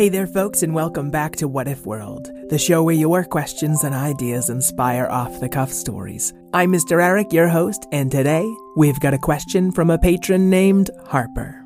[0.00, 3.84] Hey there, folks, and welcome back to What If World, the show where your questions
[3.84, 6.32] and ideas inspire off the cuff stories.
[6.54, 7.04] I'm Mr.
[7.04, 11.62] Eric, your host, and today we've got a question from a patron named Harper.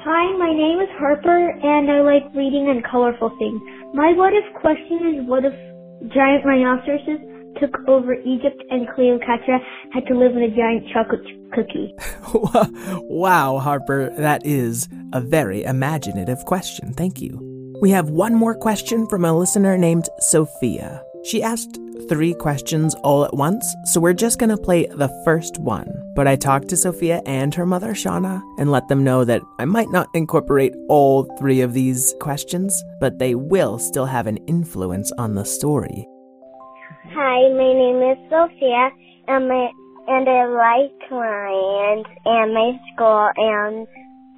[0.00, 3.60] Hi, my name is Harper, and I like reading and colorful things.
[3.92, 5.52] My what if question is what if
[6.14, 7.20] giant rhinoceroses
[7.60, 9.58] took over Egypt and Cleopatra
[9.92, 11.94] had to live in a giant chocolate cookie?
[13.04, 16.94] wow, Harper, that is a very imaginative question.
[16.94, 17.49] Thank you.
[17.80, 21.02] We have one more question from a listener named Sophia.
[21.24, 21.78] She asked
[22.10, 25.90] three questions all at once, so we're just going to play the first one.
[26.14, 29.64] But I talked to Sophia and her mother, Shauna, and let them know that I
[29.64, 35.10] might not incorporate all three of these questions, but they will still have an influence
[35.12, 36.06] on the story.
[37.14, 38.90] Hi, my name is Sophia,
[39.26, 39.70] and my
[40.06, 43.86] and I like lions and my school and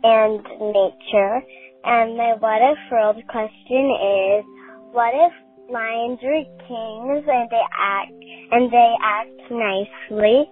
[0.04, 1.42] and nature.
[1.84, 4.44] And my what if world question is,
[4.92, 5.32] what if
[5.70, 8.12] lions were kings and they act
[8.52, 10.44] and they act nicely?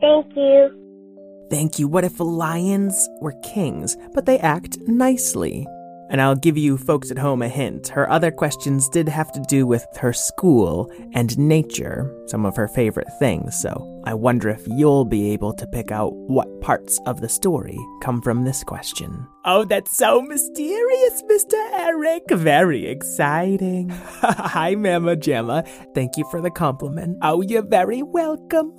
[0.00, 1.46] Thank you.
[1.50, 1.88] Thank you.
[1.88, 5.66] What if lions were kings, but they act nicely?
[6.10, 7.88] And I'll give you folks at home a hint.
[7.88, 12.68] Her other questions did have to do with her school and nature, some of her
[12.68, 17.20] favorite things, so I wonder if you'll be able to pick out what parts of
[17.20, 19.26] the story come from this question.
[19.44, 21.54] Oh, that's so mysterious, Mr.
[21.72, 22.24] Eric.
[22.30, 23.88] Very exciting.
[24.20, 25.64] Hi, Mama Gemma.
[25.94, 27.18] Thank you for the compliment.
[27.22, 28.72] Oh, you're very welcome.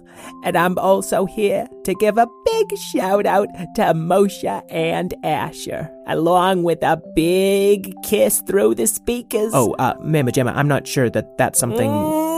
[0.43, 6.63] And I'm also here to give a big shout out to Moshe and Asher, along
[6.63, 9.51] with a big kiss through the speakers.
[9.53, 12.28] Oh, uh, Mama Gemma, I'm not sure that that's something.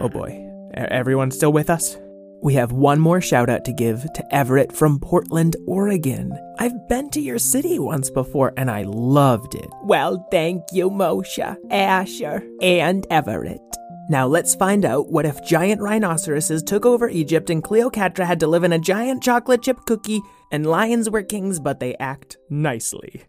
[0.00, 0.46] Oh boy.
[0.74, 1.96] Everyone still with us?
[2.42, 6.32] We have one more shout out to give to Everett from Portland, Oregon.
[6.58, 9.68] I've been to your city once before and I loved it.
[9.82, 13.60] Well, thank you, Moshe, Asher, and Everett.
[14.08, 18.46] Now let's find out what if giant rhinoceroses took over Egypt and Cleopatra had to
[18.46, 23.24] live in a giant chocolate chip cookie and lions were kings but they act nicely.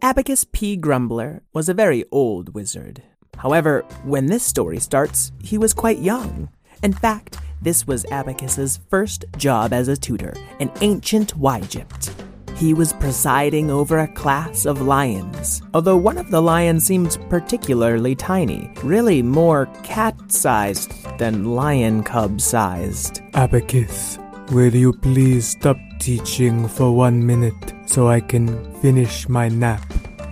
[0.00, 0.76] Abacus P.
[0.76, 3.02] Grumbler was a very old wizard.
[3.36, 6.48] However, when this story starts, he was quite young.
[6.82, 12.12] In fact, this was Abacus's first job as a tutor in ancient Wygypt.
[12.56, 18.14] He was presiding over a class of lions, although one of the lions seemed particularly
[18.14, 23.20] tiny, really more cat sized than lion cub sized.
[23.34, 24.18] Abacus,
[24.52, 28.48] will you please stop teaching for one minute so I can
[28.80, 29.84] finish my nap?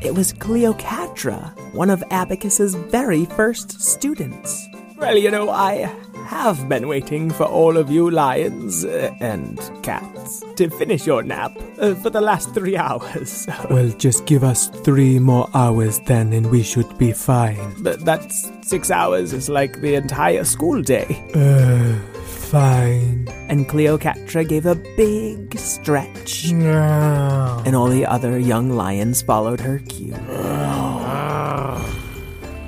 [0.04, 4.68] It was Cleopatra, one of Abacus's very first students.
[4.98, 5.90] Well, you know, I
[6.26, 11.52] have been waiting for all of you lions uh, and cats to finish your nap
[11.78, 13.46] uh, for the last three hours.
[13.70, 17.82] Well, just give us three more hours then and we should be fine.
[17.82, 21.24] But that's six hours is like the entire school day.
[21.34, 21.94] Uh,
[22.26, 23.23] fine.
[23.48, 27.62] And Cleopatra gave a big stretch, No.
[27.66, 30.14] and all the other young lions followed her cue.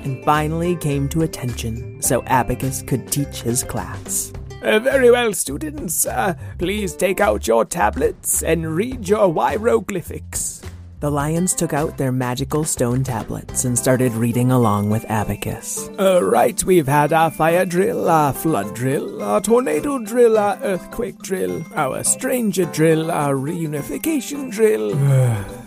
[0.03, 4.31] and finally came to attention so Abacus could teach his class.
[4.63, 6.05] Uh, very well, students.
[6.05, 10.56] Uh, please take out your tablets and read your hieroglyphics.
[10.99, 15.89] The lions took out their magical stone tablets and started reading along with Abacus.
[15.99, 21.19] Uh, right, we've had our fire drill, our flood drill, our tornado drill, our earthquake
[21.19, 24.97] drill, our stranger drill, our reunification drill.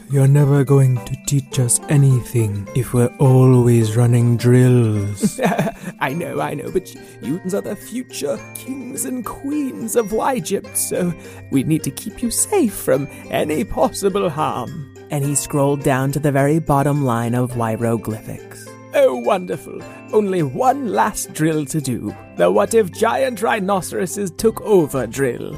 [0.10, 5.38] You're never going to teach us anything if we're always running drills.
[6.00, 11.14] I know, I know, but you are the future kings and queens of Egypt, so
[11.52, 14.89] we need to keep you safe from any possible harm.
[15.10, 18.68] And he scrolled down to the very bottom line of hieroglyphics.
[18.94, 19.80] Oh, wonderful.
[20.12, 22.14] Only one last drill to do.
[22.36, 25.56] The what if giant rhinoceroses took over drill.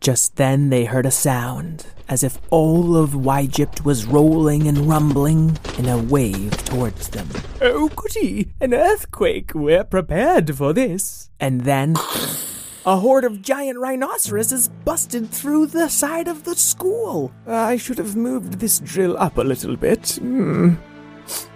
[0.00, 5.58] Just then they heard a sound, as if all of Wygypt was rolling and rumbling
[5.78, 7.28] in a wave towards them.
[7.60, 8.52] Oh, goody!
[8.60, 9.52] An earthquake!
[9.54, 11.30] We're prepared for this.
[11.40, 11.96] And then
[12.86, 17.32] a horde of giant rhinoceroses busted through the side of the school.
[17.46, 20.12] I should have moved this drill up a little bit.
[20.22, 20.74] Hmm.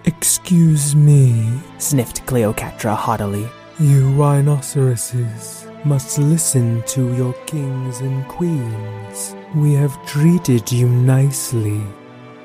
[0.04, 1.48] Excuse me,
[1.78, 3.48] Sniffed Cleopatra haughtily.
[3.78, 9.36] you rhinoceroses must listen to your kings and queens.
[9.54, 11.80] We have treated you nicely.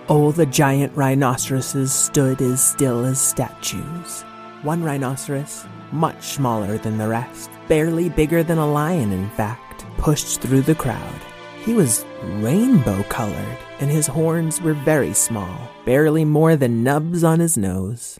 [0.07, 4.21] All the giant rhinoceroses stood as still as statues.
[4.61, 10.41] One rhinoceros, much smaller than the rest, barely bigger than a lion, in fact, pushed
[10.41, 11.21] through the crowd.
[11.63, 17.39] He was rainbow colored, and his horns were very small, barely more than nubs on
[17.39, 18.19] his nose.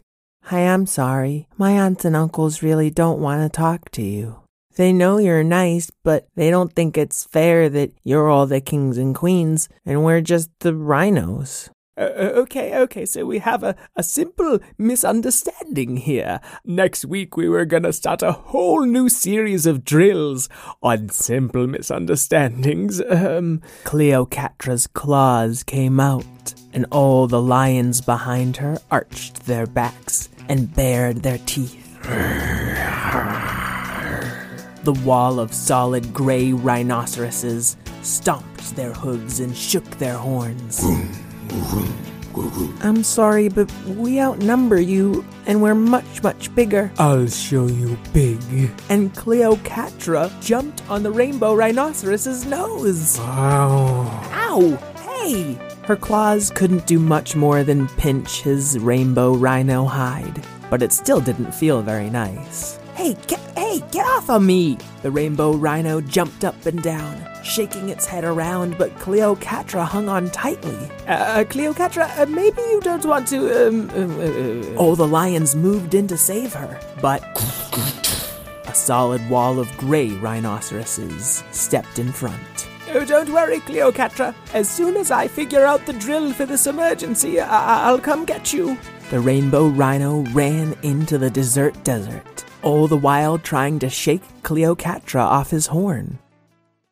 [0.50, 1.48] I'm sorry.
[1.56, 4.40] My aunts and uncles really don't want to talk to you.
[4.76, 8.98] They know you're nice, but they don't think it's fair that you're all the kings
[8.98, 11.70] and queens and we're just the rhinos.
[11.98, 16.40] Uh, okay, okay, so we have a, a simple misunderstanding here.
[16.62, 20.50] Next week we were gonna start a whole new series of drills
[20.82, 23.00] on simple misunderstandings.
[23.08, 23.62] Um,
[24.92, 31.38] claws came out, and all the lions behind her arched their backs and bared their
[31.46, 31.98] teeth.
[34.84, 40.84] The wall of solid gray rhinoceroses stomped their hooves and shook their horns.
[42.82, 46.92] I'm sorry, but we outnumber you, and we're much, much bigger.
[46.98, 48.38] I'll show you big.
[48.88, 53.18] And Cleopatra jumped on the rainbow rhinoceros's nose.
[53.18, 54.06] Wow.
[54.32, 54.76] Ow!
[55.00, 55.58] Hey!
[55.84, 61.20] Her claws couldn't do much more than pinch his rainbow rhino hide, but it still
[61.20, 62.78] didn't feel very nice.
[62.94, 64.78] Hey, get, hey, get off of me!
[65.02, 67.14] The rainbow rhino jumped up and down,
[67.46, 70.76] shaking its head around, but Cleocatra hung on tightly.
[71.06, 74.76] Uh, Cleopatra, uh, maybe you don't want to, um, uh, uh.
[74.76, 77.22] All the lions moved in to save her, but
[78.66, 82.68] a solid wall of gray rhinoceroses stepped in front.
[82.92, 84.34] Oh, don't worry, Cleocatra.
[84.54, 88.52] As soon as I figure out the drill for this emergency, I- I'll come get
[88.52, 88.76] you.
[89.10, 95.20] The rainbow rhino ran into the desert desert, all the while trying to shake Cleocatra
[95.20, 96.18] off his horn.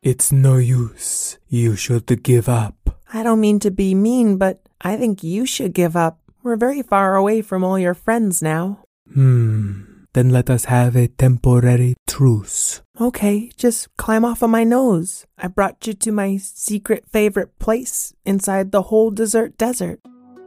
[0.05, 1.39] It's no use.
[1.49, 3.01] You should give up.
[3.15, 6.21] I don't mean to be mean, but I think you should give up.
[6.43, 8.85] We're very far away from all your friends now.
[9.15, 10.05] Hmm.
[10.13, 12.83] Then let us have a temporary truce.
[13.01, 15.25] Okay, just climb off of my nose.
[15.39, 20.01] I brought you to my secret favorite place inside the whole desert desert.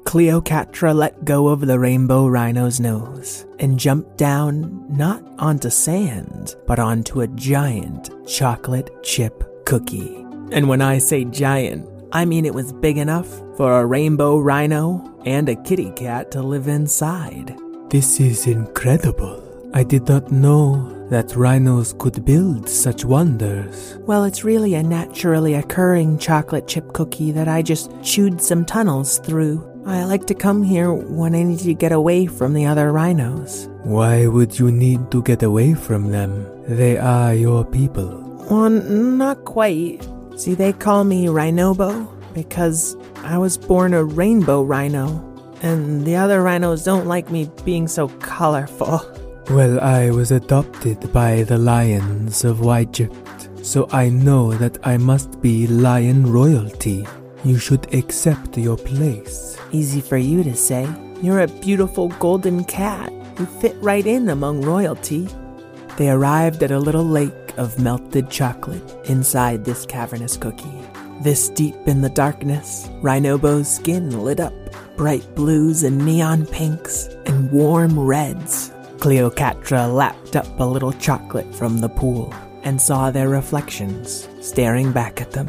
[0.07, 6.79] Cleopatra let go of the rainbow rhino's nose and jumped down not onto sand, but
[6.79, 10.25] onto a giant chocolate chip cookie.
[10.53, 13.27] And when I say giant, I mean it was big enough
[13.57, 17.53] for a rainbow rhino and a kitty cat to live inside.
[17.89, 19.43] This is incredible.
[19.73, 23.97] I did not know that rhinos could build such wonders.
[24.01, 29.19] Well, it's really a naturally occurring chocolate chip cookie that I just chewed some tunnels
[29.19, 29.66] through.
[29.87, 33.69] I like to come here when I need to get away from the other rhinos.
[33.83, 36.45] Why would you need to get away from them?
[36.67, 38.19] They are your people.
[38.51, 40.05] Well, not quite.
[40.35, 45.23] See, they call me Rhinobo because I was born a rainbow rhino,
[45.61, 49.01] and the other rhinos don't like me being so colorful.
[49.49, 55.41] Well, I was adopted by the lions of Egypt, so I know that I must
[55.41, 57.07] be lion royalty.
[57.45, 59.56] You should accept your place.
[59.71, 60.87] Easy for you to say.
[61.21, 63.11] You're a beautiful golden cat.
[63.37, 65.27] who fit right in among royalty.
[65.97, 70.81] They arrived at a little lake of melted chocolate inside this cavernous cookie.
[71.21, 74.53] This deep in the darkness, Rhinobo's skin lit up
[74.95, 78.71] bright blues and neon pinks and warm reds.
[78.97, 82.33] Cleocatra lapped up a little chocolate from the pool
[82.63, 85.47] and saw their reflections staring back at them.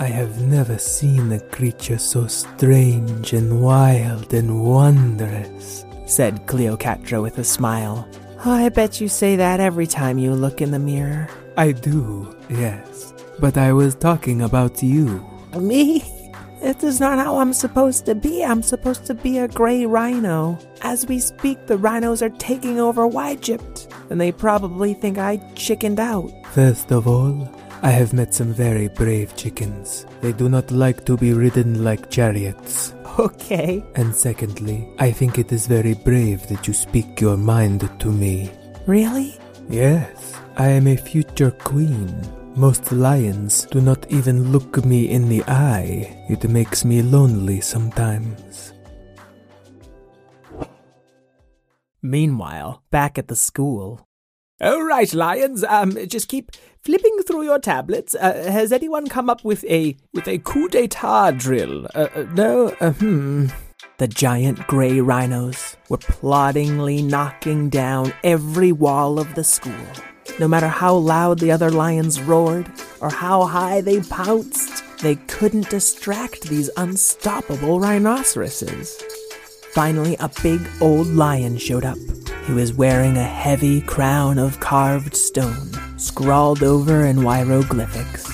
[0.00, 5.84] I have never seen a creature so strange and wild and wondrous.
[6.06, 8.08] said Cleopatra with a smile.
[8.46, 11.28] Oh, I bet you say that every time you look in the mirror.
[11.56, 13.12] I do, yes.
[13.40, 15.26] But I was talking about you.
[15.58, 16.04] Me?
[16.62, 18.44] It is not how I'm supposed to be.
[18.44, 20.60] I'm supposed to be a gray rhino.
[20.82, 25.98] As we speak, the rhinos are taking over Egypt, and they probably think I chickened
[25.98, 26.30] out.
[26.52, 27.48] First of all,
[27.80, 30.04] I have met some very brave chickens.
[30.20, 32.92] They do not like to be ridden like chariots.
[33.18, 33.84] Okay.
[33.94, 38.50] And secondly, I think it is very brave that you speak your mind to me.
[38.86, 39.38] Really?
[39.68, 42.10] Yes, I am a future queen.
[42.56, 46.24] Most lions do not even look me in the eye.
[46.28, 48.72] It makes me lonely sometimes.
[52.02, 54.07] Meanwhile, back at the school.
[54.60, 55.62] All right, lions.
[55.62, 56.50] Um, just keep
[56.82, 58.16] flipping through your tablets.
[58.16, 61.86] Uh, has anyone come up with a with a coup d'état drill?
[61.94, 62.74] Uh, uh, no.
[62.80, 63.46] Uh, hmm.
[63.98, 69.86] The giant gray rhinos were ploddingly knocking down every wall of the school.
[70.40, 75.70] No matter how loud the other lions roared or how high they pounced, they couldn't
[75.70, 79.00] distract these unstoppable rhinoceroses.
[79.72, 81.98] Finally, a big old lion showed up.
[82.48, 88.26] He was wearing a heavy crown of carved stone, scrawled over in hieroglyphics.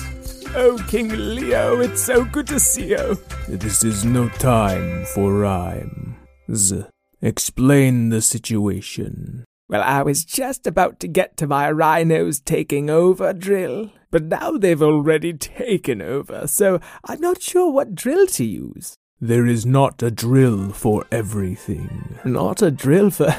[0.55, 3.19] Oh, King Leo, it's so good to see you.
[3.49, 6.15] This is no time for rhyme.
[6.49, 6.85] Z.
[7.21, 9.43] Explain the situation.
[9.67, 14.51] Well, I was just about to get to my rhinos taking over drill, but now
[14.51, 18.95] they've already taken over, so I'm not sure what drill to use.
[19.19, 22.19] There is not a drill for everything.
[22.23, 23.33] Not a drill for.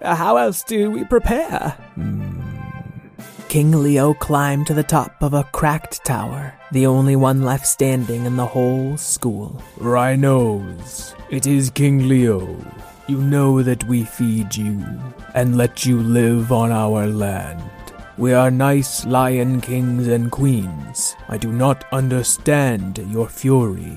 [0.00, 1.76] How else do we prepare?
[1.94, 2.40] Hmm.
[3.48, 8.26] King Leo climbed to the top of a cracked tower, the only one left standing
[8.26, 9.62] in the whole school.
[9.78, 12.56] Rhinos, it is King Leo.
[13.06, 14.84] You know that we feed you
[15.34, 17.70] and let you live on our land.
[18.18, 21.16] We are nice lion kings and queens.
[21.28, 23.96] I do not understand your fury.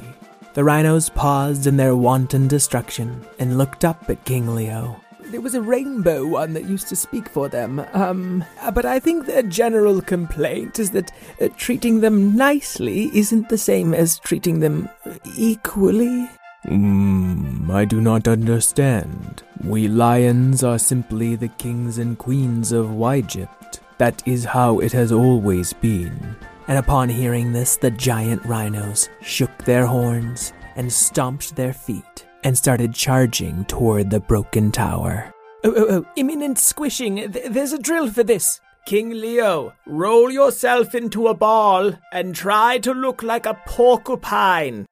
[0.54, 5.01] The rhinos paused in their wanton destruction and looked up at King Leo.
[5.32, 7.86] There was a rainbow one that used to speak for them.
[7.94, 13.58] Um, but I think their general complaint is that uh, treating them nicely isn't the
[13.58, 14.90] same as treating them
[15.38, 16.30] equally.
[16.64, 19.44] Hmm, I do not understand.
[19.64, 23.80] We lions are simply the kings and queens of Egypt.
[24.00, 26.36] That is how it has always been.
[26.68, 32.04] And upon hearing this, the giant rhinos shook their horns and stomped their feet
[32.44, 35.34] and started charging toward the broken tower.
[35.64, 37.16] Oh, oh, oh, imminent squishing.
[37.32, 38.60] Th- there's a drill for this.
[38.86, 44.86] King Leo, roll yourself into a ball and try to look like a porcupine.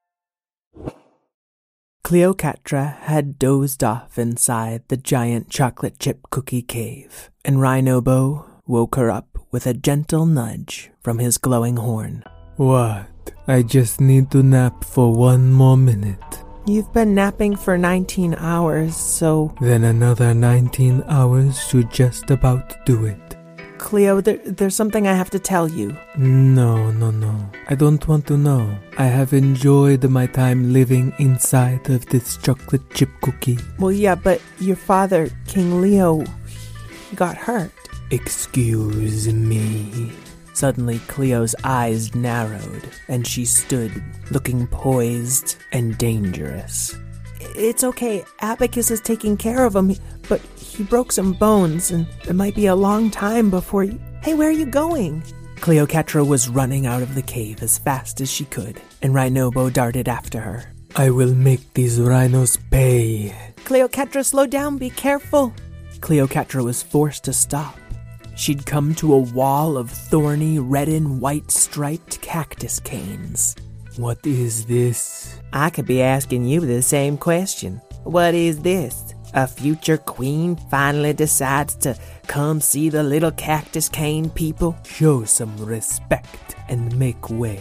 [2.03, 9.09] Cleopatra had dozed off inside the giant chocolate chip cookie cave, and Rhinobo woke her
[9.11, 12.23] up with a gentle nudge from his glowing horn.
[12.57, 13.07] What?
[13.47, 16.43] I just need to nap for one more minute.
[16.69, 19.51] You've been napping for 19 hours, so.
[19.59, 23.17] Then another 19 hours should just about do it.
[23.79, 25.97] Cleo, there, there's something I have to tell you.
[26.15, 27.49] No, no, no.
[27.69, 28.77] I don't want to know.
[28.99, 33.57] I have enjoyed my time living inside of this chocolate chip cookie.
[33.79, 36.23] Well, yeah, but your father, King Leo,
[37.15, 37.71] got hurt.
[38.11, 40.11] Excuse me.
[40.59, 46.97] Suddenly, Cleo's eyes narrowed, and she stood, looking poised and dangerous.
[47.39, 48.25] It's okay.
[48.41, 49.95] Abacus is taking care of him,
[50.27, 53.97] but he broke some bones, and it might be a long time before you.
[54.21, 55.23] Hey, where are you going?
[55.61, 60.09] Cleopatra was running out of the cave as fast as she could, and Rhinobo darted
[60.09, 60.65] after her.
[60.93, 63.33] I will make these rhinos pay.
[63.63, 65.53] Cleopatra, slow down, be careful.
[66.01, 67.77] Cleopatra was forced to stop.
[68.39, 73.53] She'd come to a wall of thorny red and white striped cactus canes.
[73.97, 75.37] What is this?
[75.51, 77.81] I could be asking you the same question.
[78.05, 79.13] What is this?
[79.33, 84.77] A future queen finally decides to come see the little cactus cane people?
[84.85, 87.59] Show some respect and make way.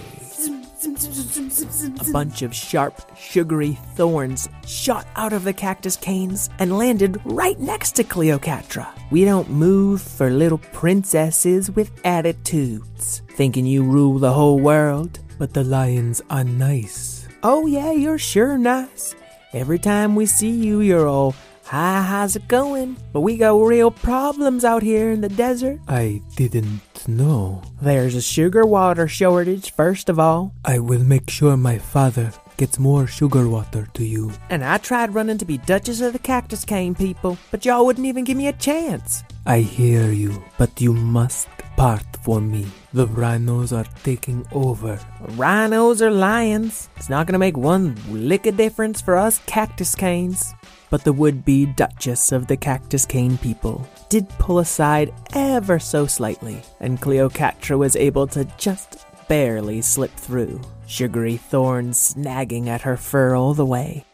[1.18, 7.58] A bunch of sharp, sugary thorns shot out of the cactus canes and landed right
[7.58, 8.86] next to Cleocatra.
[9.10, 15.18] We don't move for little princesses with attitudes, thinking you rule the whole world.
[15.38, 17.26] But the lions are nice.
[17.42, 19.14] Oh, yeah, you're sure nice.
[19.52, 21.34] Every time we see you, you're all,
[21.64, 22.96] hi, how's it going?
[23.12, 25.80] But we got real problems out here in the desert.
[25.88, 27.62] I didn't know.
[27.80, 30.54] There's a sugar water shortage, first of all.
[30.64, 34.32] I will make sure my father gets more sugar water to you.
[34.50, 38.06] And I tried running to be Duchess of the Cactus Cane people, but y'all wouldn't
[38.06, 39.22] even give me a chance.
[39.46, 42.66] I hear you, but you must part for me.
[42.92, 45.00] The rhinos are taking over.
[45.38, 50.52] Rhinos or lions, it's not gonna make one lick of difference for us cactus canes.
[50.90, 56.06] But the would be Duchess of the Cactus Cane people did pull aside ever so
[56.06, 62.98] slightly, and Cleopatra was able to just barely slip through, sugary thorns snagging at her
[62.98, 64.04] fur all the way.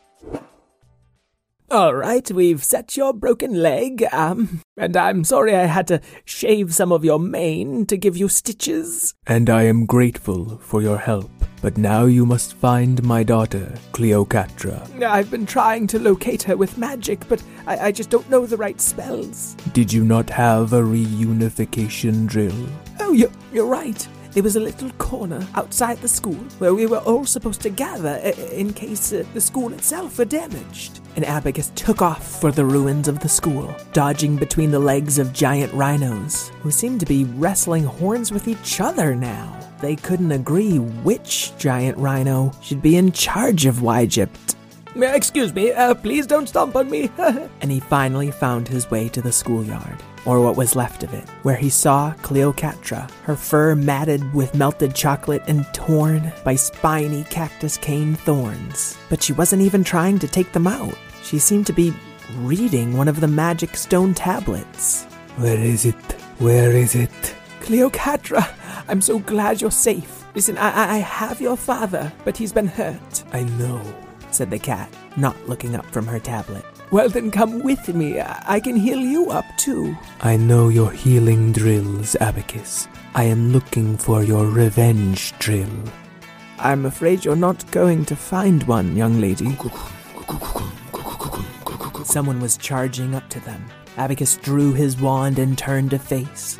[1.74, 6.72] All right, we've set your broken leg, um, and I'm sorry I had to shave
[6.72, 9.12] some of your mane to give you stitches.
[9.26, 11.32] And I am grateful for your help.
[11.62, 15.02] But now you must find my daughter, Cleocatra.
[15.02, 18.56] I've been trying to locate her with magic, but I, I just don't know the
[18.56, 19.56] right spells.
[19.72, 22.68] Did you not have a reunification drill?
[23.00, 24.06] Oh, you're, you're right.
[24.34, 28.16] There was a little corner outside the school where we were all supposed to gather
[28.52, 30.98] in case uh, the school itself were damaged.
[31.14, 35.32] And Abacus took off for the ruins of the school, dodging between the legs of
[35.32, 39.56] giant rhinos, who seemed to be wrestling horns with each other now.
[39.80, 44.56] They couldn't agree which giant rhino should be in charge of Wygypt.
[44.96, 47.08] Excuse me, uh, please don't stomp on me.
[47.18, 51.28] and he finally found his way to the schoolyard, or what was left of it,
[51.42, 57.76] where he saw Cleopatra, her fur matted with melted chocolate and torn by spiny cactus
[57.76, 58.96] cane thorns.
[59.10, 60.96] But she wasn't even trying to take them out.
[61.22, 61.94] She seemed to be
[62.38, 65.04] reading one of the magic stone tablets.
[65.36, 66.12] Where is it?
[66.38, 67.34] Where is it?
[67.60, 68.46] Cleopatra,
[68.88, 70.24] I'm so glad you're safe.
[70.34, 73.24] Listen, I, I- I have your father, but he's been hurt.
[73.32, 73.80] I know.
[74.30, 76.64] said the cat, not looking up from her tablet.
[76.94, 78.20] Well, then come with me.
[78.20, 79.98] I I can heal you up too.
[80.20, 82.86] I know your healing drills, Abacus.
[83.16, 85.74] I am looking for your revenge drill.
[86.56, 89.58] I'm afraid you're not going to find one, young lady.
[92.04, 93.66] Someone was charging up to them.
[93.96, 96.56] Abacus drew his wand and turned to face.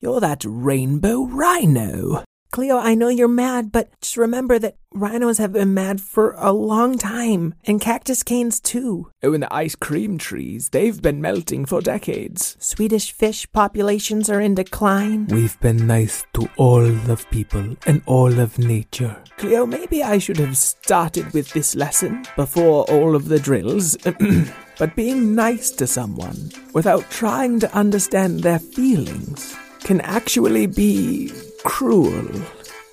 [0.00, 2.24] You're that rainbow rhino.
[2.52, 6.52] Cleo, I know you're mad, but just remember that rhinos have been mad for a
[6.52, 9.10] long time, and cactus canes too.
[9.22, 12.58] Oh, and the ice cream trees, they've been melting for decades.
[12.60, 15.28] Swedish fish populations are in decline.
[15.28, 19.16] We've been nice to all of people and all of nature.
[19.38, 23.96] Cleo, maybe I should have started with this lesson before all of the drills.
[24.78, 31.32] but being nice to someone without trying to understand their feelings can actually be
[31.64, 32.28] cruel.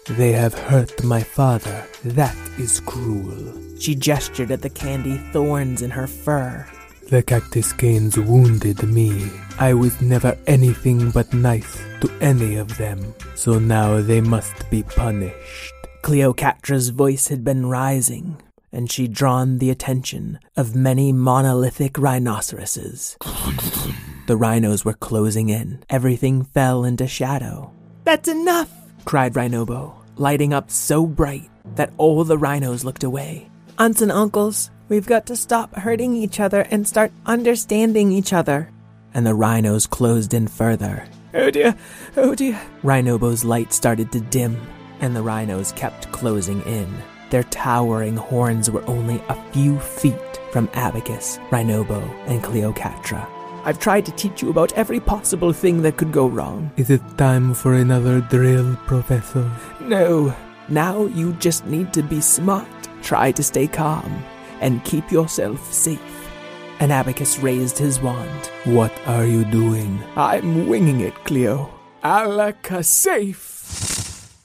[0.09, 1.85] They have hurt my father.
[2.03, 3.53] That is cruel.
[3.79, 6.67] She gestured at the candy thorns in her fur.
[7.09, 9.29] The cactus canes wounded me.
[9.59, 13.13] I was never anything but nice to any of them.
[13.35, 15.73] So now they must be punished.
[16.01, 23.17] Cleopatra's voice had been rising, and she'd drawn the attention of many monolithic rhinoceroses.
[24.27, 25.83] the rhinos were closing in.
[25.89, 27.73] Everything fell into shadow.
[28.09, 28.71] That's enough!
[29.05, 33.47] cried Rhinobo, lighting up so bright that all the rhinos looked away.
[33.77, 38.71] Aunts and uncles, we've got to stop hurting each other and start understanding each other.
[39.13, 41.05] And the rhinos closed in further.
[41.35, 41.75] Oh dear,
[42.17, 42.59] oh dear.
[42.81, 44.59] Rhinobo's light started to dim,
[45.01, 46.91] and the rhinos kept closing in.
[47.29, 53.38] Their towering horns were only a few feet from Abacus, Rhinobo, and Cleopatra.
[53.63, 56.71] I've tried to teach you about every possible thing that could go wrong.
[56.77, 59.49] Is it time for another drill, Professor?
[59.81, 60.33] No,
[60.69, 62.67] now you just need to be smart,
[63.01, 64.23] try to stay calm,
[64.61, 66.29] and keep yourself safe.
[66.79, 68.47] And Abacus raised his wand.
[68.63, 70.01] What are you doing?
[70.15, 71.69] I'm winging it, Cleo.
[72.03, 74.37] Alaka safe!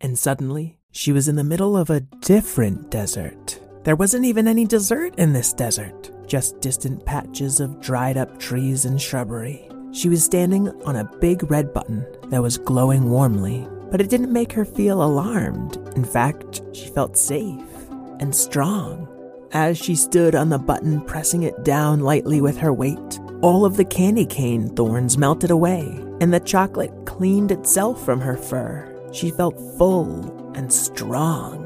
[0.00, 3.58] And suddenly, she was in the middle of a different desert.
[3.82, 8.86] There wasn't even any dessert in this desert, just distant patches of dried up trees
[8.86, 9.68] and shrubbery.
[9.92, 14.32] She was standing on a big red button that was glowing warmly, but it didn't
[14.32, 15.76] make her feel alarmed.
[15.94, 17.60] In fact, she felt safe
[18.18, 19.06] and strong.
[19.52, 23.76] As she stood on the button, pressing it down lightly with her weight, all of
[23.76, 25.82] the candy cane thorns melted away,
[26.22, 28.88] and the chocolate cleaned itself from her fur.
[29.12, 31.58] She felt full and strong.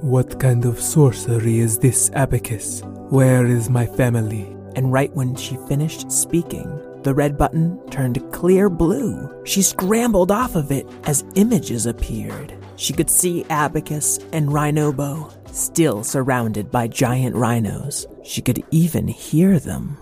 [0.00, 2.82] What kind of sorcery is this, Abacus?
[3.10, 4.54] Where is my family?
[4.76, 6.68] And right when she finished speaking,
[7.04, 9.32] the red button turned clear blue.
[9.46, 12.52] She scrambled off of it as images appeared.
[12.76, 18.06] She could see Abacus and Rhinobo, still surrounded by giant rhinos.
[18.24, 19.96] She could even hear them.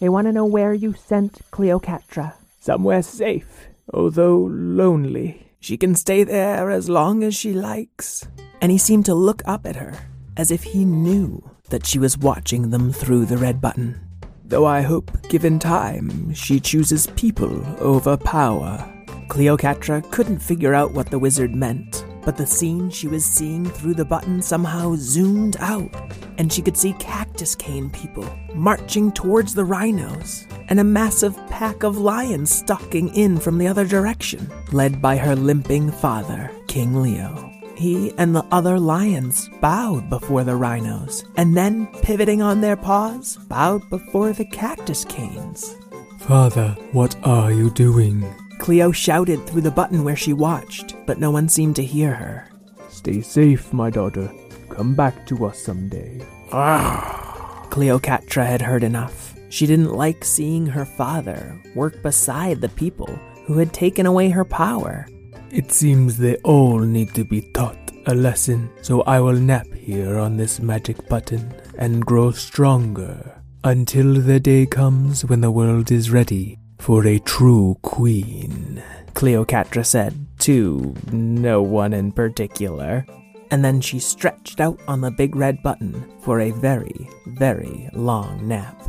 [0.00, 2.34] They want to know where you sent Cleopatra.
[2.58, 5.52] Somewhere safe, although lonely.
[5.60, 8.26] She can stay there as long as she likes.
[8.60, 9.94] And he seemed to look up at her,
[10.40, 14.00] as if he knew that she was watching them through the red button.
[14.46, 18.90] Though I hope, given time, she chooses people over power.
[19.28, 23.92] Cleopatra couldn't figure out what the wizard meant, but the scene she was seeing through
[23.92, 25.94] the button somehow zoomed out,
[26.38, 28.24] and she could see cactus cane people
[28.54, 33.86] marching towards the rhinos, and a massive pack of lions stalking in from the other
[33.86, 37.49] direction, led by her limping father, King Leo.
[37.80, 43.38] He and the other lions bowed before the rhinos, and then, pivoting on their paws,
[43.48, 45.76] bowed before the cactus canes.
[46.18, 48.22] Father, what are you doing?
[48.58, 52.50] Cleo shouted through the button where she watched, but no one seemed to hear her.
[52.90, 54.30] Stay safe, my daughter.
[54.68, 56.20] Come back to us someday.
[56.52, 59.34] Ah Cleopatra had heard enough.
[59.48, 64.44] She didn't like seeing her father work beside the people who had taken away her
[64.44, 65.06] power.
[65.52, 70.18] It seems they all need to be taught a lesson, so I will nap here
[70.18, 76.10] on this magic button and grow stronger until the day comes when the world is
[76.10, 78.82] ready for a true queen.
[79.14, 83.04] Cleopatra said to no one in particular.
[83.50, 88.46] And then she stretched out on the big red button for a very, very long
[88.46, 88.80] nap.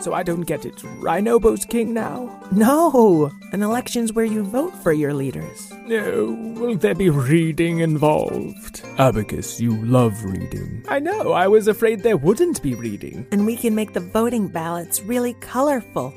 [0.00, 0.82] So I don't get it.
[0.98, 2.40] Rhinobo's king now?
[2.52, 3.30] No!
[3.52, 5.70] An election's where you vote for your leaders.
[5.86, 8.82] No, will there be reading involved?
[8.96, 10.84] Abacus, you love reading.
[10.88, 13.26] I know, I was afraid there wouldn't be reading.
[13.30, 16.14] And we can make the voting ballots really colorful.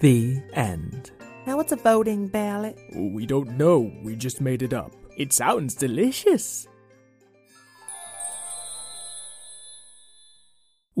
[0.00, 1.12] The end.
[1.46, 2.76] Now, what's a voting ballot?
[2.94, 4.96] We don't know, we just made it up.
[5.16, 6.66] It sounds delicious.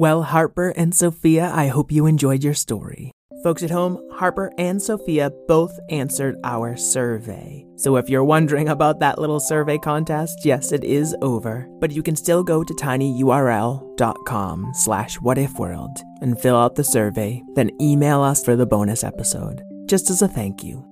[0.02, 3.12] Well, Harper and Sophia, I hope you enjoyed your story.
[3.44, 7.64] Folks at home, Harper and Sophia both answered our survey.
[7.76, 11.68] So if you're wondering about that little survey contest, yes, it is over.
[11.78, 17.70] But you can still go to tinyurl.com slash whatifworld and fill out the survey, then
[17.80, 20.84] email us for the bonus episode, just as a thank you.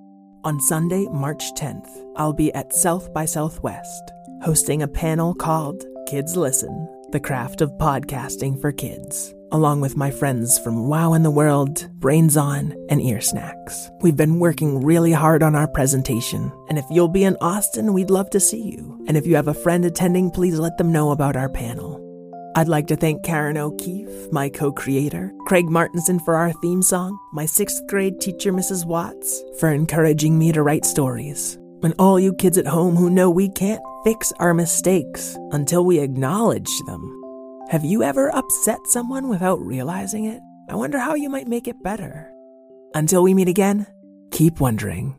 [0.44, 4.12] On Sunday, March 10th, I'll be at South by Southwest,
[4.44, 10.12] hosting a panel called Kids Listen The Craft of Podcasting for Kids, along with my
[10.12, 13.90] friends from Wow in the World, Brains On, and Ear Snacks.
[14.00, 18.10] We've been working really hard on our presentation, and if you'll be in Austin, we'd
[18.10, 19.04] love to see you.
[19.08, 21.98] And if you have a friend attending, please let them know about our panel.
[22.54, 27.18] I'd like to thank Karen O'Keefe, my co creator, Craig Martinson for our theme song,
[27.32, 28.86] my sixth grade teacher, Mrs.
[28.86, 33.30] Watts, for encouraging me to write stories, and all you kids at home who know
[33.30, 37.16] we can't fix our mistakes until we acknowledge them.
[37.68, 40.40] Have you ever upset someone without realizing it?
[40.68, 42.32] I wonder how you might make it better.
[42.94, 43.86] Until we meet again,
[44.30, 45.18] keep wondering.